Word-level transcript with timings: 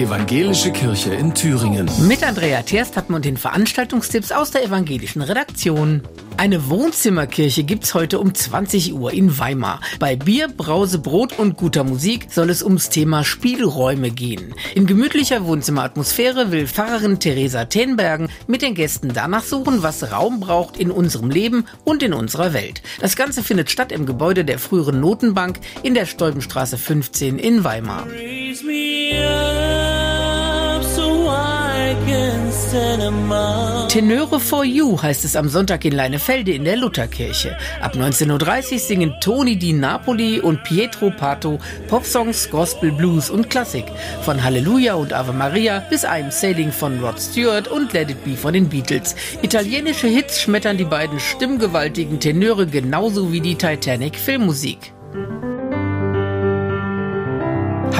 Evangelische 0.00 0.72
Kirche 0.72 1.12
in 1.12 1.34
Thüringen. 1.34 1.86
Mit 2.08 2.24
Andrea 2.24 2.62
Terstappen 2.62 3.14
und 3.14 3.26
den 3.26 3.36
Veranstaltungstipps 3.36 4.32
aus 4.32 4.50
der 4.50 4.64
evangelischen 4.64 5.20
Redaktion. 5.20 6.00
Eine 6.38 6.70
Wohnzimmerkirche 6.70 7.64
gibt's 7.64 7.92
heute 7.92 8.18
um 8.18 8.34
20 8.34 8.94
Uhr 8.94 9.12
in 9.12 9.38
Weimar. 9.38 9.82
Bei 9.98 10.16
Bier, 10.16 10.48
Brause, 10.48 11.00
Brot 11.00 11.38
und 11.38 11.58
guter 11.58 11.84
Musik 11.84 12.28
soll 12.30 12.48
es 12.48 12.62
ums 12.62 12.88
Thema 12.88 13.24
Spielräume 13.24 14.10
gehen. 14.10 14.54
In 14.74 14.86
gemütlicher 14.86 15.44
Wohnzimmeratmosphäre 15.44 16.50
will 16.50 16.66
Pfarrerin 16.66 17.20
Theresa 17.20 17.66
Tenbergen 17.66 18.30
mit 18.46 18.62
den 18.62 18.74
Gästen 18.74 19.12
danach 19.12 19.44
suchen, 19.44 19.82
was 19.82 20.12
Raum 20.12 20.40
braucht 20.40 20.78
in 20.78 20.90
unserem 20.90 21.28
Leben 21.28 21.66
und 21.84 22.02
in 22.02 22.14
unserer 22.14 22.54
Welt. 22.54 22.80
Das 23.00 23.16
Ganze 23.16 23.42
findet 23.42 23.70
statt 23.70 23.92
im 23.92 24.06
Gebäude 24.06 24.46
der 24.46 24.58
früheren 24.58 24.98
Notenbank 24.98 25.60
in 25.82 25.92
der 25.92 26.06
Stolbenstraße 26.06 26.78
15 26.78 27.38
in 27.38 27.64
Weimar. 27.64 28.06
Tenöre 32.70 34.38
for 34.38 34.64
You 34.64 35.02
heißt 35.02 35.24
es 35.24 35.34
am 35.34 35.48
Sonntag 35.48 35.84
in 35.84 35.92
Leinefelde 35.92 36.52
in 36.52 36.62
der 36.62 36.76
Lutherkirche. 36.76 37.56
Ab 37.80 37.96
19.30 37.96 38.72
Uhr 38.72 38.78
singen 38.78 39.14
Toni 39.20 39.56
Di 39.56 39.72
Napoli 39.72 40.38
und 40.38 40.62
Pietro 40.62 41.10
Pato 41.10 41.58
Popsongs, 41.88 42.48
Gospel, 42.48 42.92
Blues 42.92 43.28
und 43.28 43.50
Klassik. 43.50 43.86
Von 44.22 44.44
Halleluja 44.44 44.94
und 44.94 45.12
Ave 45.12 45.32
Maria 45.32 45.80
bis 45.90 46.04
I'm 46.04 46.30
Sailing 46.30 46.70
von 46.70 47.00
Rod 47.00 47.20
Stewart 47.20 47.66
und 47.66 47.92
Let 47.92 48.10
It 48.10 48.24
Be 48.24 48.36
von 48.36 48.52
den 48.52 48.68
Beatles. 48.68 49.16
Italienische 49.42 50.06
Hits 50.06 50.40
schmettern 50.40 50.76
die 50.76 50.84
beiden 50.84 51.18
stimmgewaltigen 51.18 52.20
Tenöre 52.20 52.68
genauso 52.68 53.32
wie 53.32 53.40
die 53.40 53.56
Titanic 53.56 54.14
Filmmusik. 54.14 54.92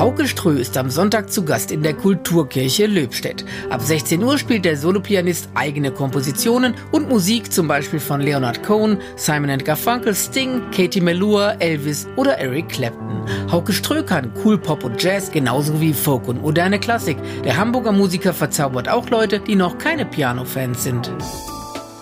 Hauke 0.00 0.26
Strö 0.26 0.54
ist 0.54 0.78
am 0.78 0.88
Sonntag 0.88 1.30
zu 1.30 1.44
Gast 1.44 1.70
in 1.70 1.82
der 1.82 1.92
Kulturkirche 1.92 2.86
Löbstedt. 2.86 3.44
Ab 3.68 3.82
16 3.82 4.24
Uhr 4.24 4.38
spielt 4.38 4.64
der 4.64 4.78
Solopianist 4.78 5.50
eigene 5.54 5.92
Kompositionen 5.92 6.74
und 6.90 7.10
Musik 7.10 7.52
zum 7.52 7.68
Beispiel 7.68 8.00
von 8.00 8.22
Leonard 8.22 8.62
Cohen, 8.62 8.96
Simon 9.16 9.58
Garfunkel, 9.58 10.14
Sting, 10.14 10.62
Katie 10.74 11.02
Melua, 11.02 11.52
Elvis 11.58 12.08
oder 12.16 12.38
Eric 12.38 12.70
Clapton. 12.70 13.26
Hauke 13.52 13.74
Strö 13.74 14.02
kann 14.02 14.32
Cool 14.42 14.56
Pop 14.56 14.84
und 14.84 15.02
Jazz 15.02 15.30
genauso 15.30 15.78
wie 15.82 15.92
Folk 15.92 16.28
und 16.28 16.40
moderne 16.40 16.80
Klassik. 16.80 17.18
Der 17.44 17.58
Hamburger 17.58 17.92
Musiker 17.92 18.32
verzaubert 18.32 18.88
auch 18.88 19.10
Leute, 19.10 19.38
die 19.40 19.54
noch 19.54 19.76
keine 19.76 20.06
Piano-Fans 20.06 20.82
sind. 20.82 21.12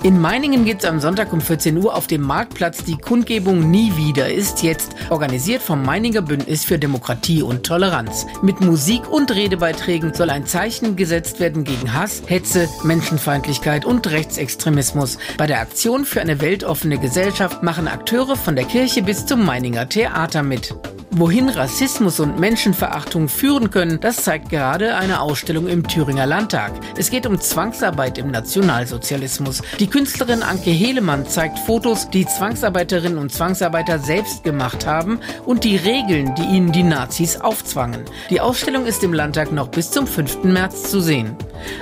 In 0.04 0.20
Meiningen 0.20 0.64
geht 0.64 0.78
es 0.78 0.84
am 0.84 1.00
Sonntag 1.00 1.32
um 1.32 1.40
14 1.40 1.76
Uhr 1.76 1.92
auf 1.92 2.06
dem 2.06 2.22
Marktplatz. 2.22 2.84
Die 2.84 2.96
Kundgebung 2.96 3.68
Nie 3.68 3.96
wieder 3.96 4.32
ist 4.32 4.62
jetzt 4.62 4.94
organisiert 5.10 5.60
vom 5.60 5.82
Meininger 5.82 6.22
Bündnis 6.22 6.64
für 6.64 6.78
Demokratie 6.78 7.42
und 7.42 7.66
Toleranz. 7.66 8.24
Mit 8.40 8.60
Musik 8.60 9.10
und 9.10 9.34
Redebeiträgen 9.34 10.14
soll 10.14 10.30
ein 10.30 10.46
Zeichen 10.46 10.94
gesetzt 10.94 11.40
werden 11.40 11.64
gegen 11.64 11.94
Hass, 11.94 12.22
Hetze, 12.26 12.68
Menschenfeindlichkeit 12.84 13.84
und 13.84 14.06
Rechtsextremismus. 14.08 15.18
Bei 15.36 15.48
der 15.48 15.60
Aktion 15.60 16.04
für 16.04 16.20
eine 16.20 16.40
weltoffene 16.40 16.98
Gesellschaft 16.98 17.64
machen 17.64 17.88
Akteure 17.88 18.36
von 18.36 18.54
der 18.54 18.66
Kirche 18.66 19.02
bis 19.02 19.26
zum 19.26 19.44
Meininger 19.44 19.88
Theater 19.88 20.44
mit. 20.44 20.76
Wohin 21.10 21.48
Rassismus 21.48 22.20
und 22.20 22.38
Menschenverachtung 22.38 23.28
führen 23.28 23.70
können, 23.70 23.98
das 23.98 24.16
zeigt 24.16 24.50
gerade 24.50 24.94
eine 24.94 25.20
Ausstellung 25.20 25.66
im 25.66 25.88
Thüringer 25.88 26.26
Landtag. 26.26 26.72
Es 26.98 27.10
geht 27.10 27.26
um 27.26 27.40
Zwangsarbeit 27.40 28.18
im 28.18 28.30
Nationalsozialismus. 28.30 29.62
Die 29.80 29.86
Künstlerin 29.86 30.42
Anke 30.42 30.70
Helemann 30.70 31.26
zeigt 31.26 31.58
Fotos, 31.60 32.10
die 32.10 32.26
Zwangsarbeiterinnen 32.26 33.16
und 33.16 33.32
Zwangsarbeiter 33.32 33.98
selbst 33.98 34.44
gemacht 34.44 34.86
haben 34.86 35.20
und 35.46 35.64
die 35.64 35.76
Regeln, 35.76 36.34
die 36.34 36.44
ihnen 36.44 36.72
die 36.72 36.82
Nazis 36.82 37.40
aufzwangen. 37.40 38.04
Die 38.28 38.42
Ausstellung 38.42 38.84
ist 38.84 39.02
im 39.02 39.14
Landtag 39.14 39.50
noch 39.50 39.68
bis 39.68 39.90
zum 39.90 40.06
5. 40.06 40.44
März 40.44 40.90
zu 40.90 41.00
sehen. 41.00 41.36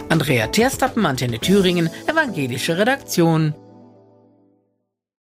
Andrea 0.08 0.46
Terstappen, 0.46 1.04
Antenne 1.04 1.40
Thüringen, 1.40 1.90
Evangelische 2.06 2.78
Redaktion. 2.78 3.54